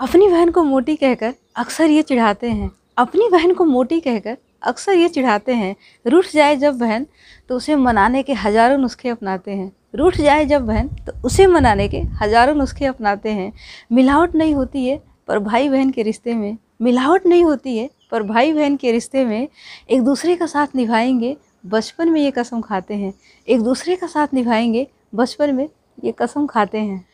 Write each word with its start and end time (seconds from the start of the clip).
अपनी 0.00 0.26
बहन 0.28 0.50
को 0.50 0.62
मोटी 0.64 0.94
कहकर 0.96 1.32
अक्सर 1.56 1.90
ये 1.90 2.02
चिढ़ाते 2.02 2.48
हैं। 2.48 2.70
अपनी 2.98 3.28
बहन 3.28 3.52
को 3.54 3.64
मोटी 3.64 3.98
कहकर 4.00 4.36
अक्सर 4.62 4.92
ये 4.92 5.08
चिढ़ाते 5.08 5.52
हैं। 5.52 5.74
रूठ 6.06 6.26
जाए 6.32 6.56
जब 6.56 6.78
बहन 6.78 7.06
तो 7.48 7.56
उसे 7.56 7.76
मनाने 7.76 8.22
के 8.22 8.32
हज़ारों 8.34 8.76
नुस्खे 8.78 9.08
अपनाते 9.08 9.50
हैं। 9.50 9.70
रूठ 9.94 10.16
जाए 10.16 10.44
जब 10.44 10.66
बहन 10.66 10.88
तो 11.06 11.12
उसे 11.24 11.46
मनाने 11.46 11.88
के 11.88 12.00
हज़ारों 12.22 12.54
नुस्खे 12.54 12.86
अपनाते 12.86 13.30
हैं। 13.30 13.52
मिलावट 13.92 14.34
नहीं 14.34 14.54
होती 14.54 14.86
है 14.86 15.00
पर 15.28 15.38
भाई 15.40 15.68
बहन 15.68 15.90
के 15.90 16.02
रिश्ते 16.02 16.34
में। 16.34 16.56
मिलावट 16.82 17.26
नहीं 17.26 17.44
होती 17.44 17.76
है 17.78 17.90
पर 18.10 18.22
भाई 18.22 18.52
बहन 18.52 18.76
के 18.76 18.92
रिश्ते 18.92 19.24
में 19.24 19.48
एक 19.90 20.02
दूसरे 20.02 20.36
का 20.36 20.46
साथ 20.46 20.76
निभाएँगे, 20.76 21.36
बचपन 21.66 22.08
में 22.08 22.20
ये 22.20 22.30
कसम 22.30 22.60
खाते 22.60 22.94
हैं। 22.94 23.12
एक 23.48 23.62
दूसरे 23.62 23.96
का 23.96 24.06
साथ 24.06 24.34
निभाएँगे, 24.34 24.86
बचपन 25.14 25.54
में 25.54 25.68
ये 26.04 26.14
कसम 26.18 26.46
खाते 26.46 26.78
हैं। 26.78 27.04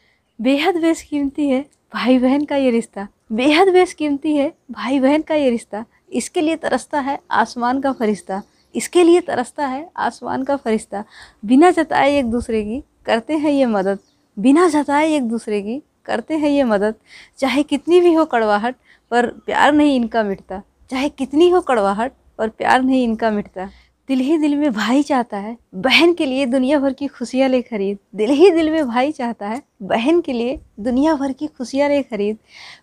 बेहद 0.41 0.77
बेशकीमती 0.77 1.49
है 1.49 1.61
भाई 1.95 2.19
बहन 2.19 2.45
का 2.45 2.57
ये 2.57 2.71
रिश्ता। 2.71 3.07
बेहद 3.33 3.69
बेशकीमती 3.69 4.37
है 4.37 4.53
भाई 4.71 4.99
बहन 5.01 5.23
का 5.23 5.35
ये 5.35 5.51
रिश्ता। 5.51 5.85
इसके 6.13 6.41
लिए 6.41 6.57
तरसता 6.57 7.01
है 7.01 7.19
आसमान 7.31 7.81
का 7.81 7.93
फरिश्ता। 7.93 8.43
इसके 8.75 9.03
लिए 9.03 9.21
तरसता 9.21 9.67
है 9.67 9.91
आसमान 9.97 10.43
का 10.45 10.57
फरिश्ता। 10.57 11.05
बिना 11.45 11.71
जताए 11.71 12.19
एक 12.19 12.31
दूसरे 12.31 12.63
की 12.65 12.83
करते 13.07 13.37
हैं 13.37 13.51
ये 13.51 13.67
मदद। 13.67 13.99
बिना 14.39 14.69
जताए 14.69 15.13
एक 15.13 15.23
दूसरे 15.23 15.63
की 15.63 15.83
करते 16.05 16.35
हैं 16.35 16.51
ये 16.51 16.65
मदद। 16.65 16.95
चाहे 17.39 17.63
कितनी 17.63 18.01
भी 18.01 18.15
हो 18.15 18.25
कड़वाहट, 18.25 18.75
पर 19.11 19.27
प्यार 19.27 19.73
नहीं 19.73 19.97
इनका 19.97 20.23
मिटता। 20.23 20.63
चाहे 20.91 21.09
कितनी 21.09 21.49
हो 21.51 21.61
कड़वाहट, 21.61 22.13
पर 22.39 22.49
प्यार 22.49 22.83
नहीं 22.83 23.05
इनका 23.05 23.31
मिटता। 23.31 23.69
दिल 24.09 24.21
ही 24.21 24.37
दिल 24.39 24.55
में 24.57 24.73
भाई 24.73 25.03
चाहता 25.03 25.37
है, 25.37 25.57
बहन 25.75 26.13
के 26.15 26.27
लिए 26.27 26.47
दुनिया 26.47 26.79
भर 26.79 26.93
की 26.93 27.07
खुशियाँ 27.07 27.49
ले 27.49 27.61
खरीद। 27.63 27.99
दिल 28.15 28.31
ही 28.31 28.51
दिल 28.51 28.71
में 28.71 28.87
भाई 28.89 29.13
चाहता 29.13 29.49
है, 29.49 29.63
बहन 29.83 30.21
के 30.21 30.33
लिए 30.33 30.59
दुनिया 30.81 31.15
भर 31.15 31.33
की 31.33 31.47
खुशियाँ 31.47 31.89
ले 31.89 32.03
खरीद। 32.03 32.39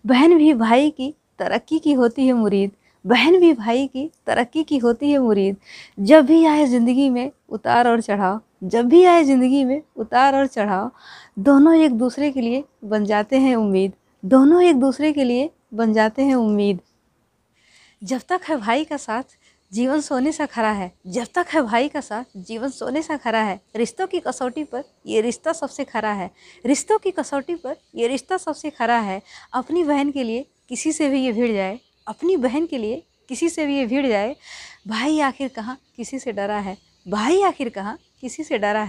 बहन 0.06 0.38
भी 0.38 0.54
भाई 0.54 0.90
की 0.90 1.14
तरक्की 1.40 1.80
की 1.80 1.94
होती 1.94 2.28
है 2.28 2.34
मुरीद। 2.34 2.72
बहन 3.06 3.40
भी 3.40 3.54
भाई 3.54 3.86
की 3.88 4.10
तरक्की 4.28 4.64
की 4.64 4.78
होती 4.78 5.12
है 5.12 5.20
मुरीद। 5.20 5.58
जब 6.00 6.26
भी 6.26 6.44
आए 6.46 6.66
ज़िंदगी 6.66 7.10
में 7.10 7.32
उतार 7.50 7.88
और 7.88 8.02
चढ़ाव, 8.02 8.40
जब 8.64 8.88
भी 8.88 9.04
आए 9.04 9.24
ज़िंदगी 9.24 9.64
में 9.64 9.82
उतार 9.96 10.36
और 10.36 10.48
चढ़ाव, 10.48 10.92
दोनों 11.40 11.76
एक 11.76 11.92
दूसरे 11.92 12.32
के 12.32 12.42
लिए 12.42 12.64
बन 12.84 13.06
जाते 13.06 13.38
हैं 13.38 13.56
उम्मीद। 13.56 13.94
दोनों 14.24 14.62
एक 14.62 14.76
दूसरे 14.76 15.12
के 15.14 15.24
लिए 15.24 15.50
बन 15.74 15.94
जाते 15.94 16.22
हैं 16.22 16.36
उम्मीद। 16.36 16.80
जब 18.02 18.22
तक 18.30 18.42
है 18.50 18.58
भाई 18.58 18.84
का 18.84 18.98
साथ 18.98 19.38
जीवन 19.74 20.02
सोने 20.02 20.32
सा 20.32 20.46
खरा 20.46 20.72
है। 20.72 20.92
जब 21.08 21.28
तक 21.36 21.46
है 21.54 21.62
भाई 21.62 21.90
का 21.90 22.02
साथ, 22.02 22.24
जीवन 22.38 22.70
सोने 22.70 23.02
सा 23.02 23.18
खरा 23.18 23.42
है। 23.42 23.62
रिश्तों 23.76 24.08
की 24.08 24.20
कसौटी 24.20 24.64
पर 24.64 24.84
ये 25.08 25.22
रिश्ता 25.22 25.54
सबसे 25.54 25.84
खरा 25.84 26.12
है। 26.12 26.32
रिश्तों 26.66 26.98
की 26.98 27.12
कसौटी 27.12 27.56
पर 27.56 27.76
ये 27.96 28.08
रिश्ता 28.08 28.38
सबसे 28.38 28.70
खरा 28.70 29.00
है। 29.00 29.22
अपनी 29.54 29.84
बहन 29.84 30.12
के 30.12 30.24
लिए 30.24 30.46
किसी 30.70 30.92
से 30.92 31.10
भी 31.10 31.26
ये 31.26 31.32
भिड़ 31.32 31.52
जाए। 31.52 31.80
अपनी 32.08 32.38
बहन 32.38 32.66
के 32.66 32.78
लिए 32.78 33.04
किसी 33.30 33.50
से 33.50 33.66
भी 33.66 33.78
ये 33.78 33.86
भिड़ 33.86 34.08
जाए। 34.08 34.36
भाई 34.88 35.20
आखिर 35.20 35.48
कहाँ 35.48 35.80
किसी 35.98 36.20
से 36.20 36.32
डरा 36.32 36.60
है? 36.60 36.78
भाई 37.08 37.42
आखिर 37.42 37.70
कहाँ 37.70 38.00
किसी 38.22 38.44
से 38.44 38.58
डरा 38.58 38.80
है? 38.80 38.80